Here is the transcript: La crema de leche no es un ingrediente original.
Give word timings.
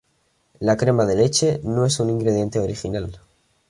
La 0.59 0.77
crema 0.77 1.05
de 1.05 1.15
leche 1.15 1.61
no 1.63 1.85
es 1.85 1.99
un 1.99 2.09
ingrediente 2.09 2.57
original. 2.57 3.19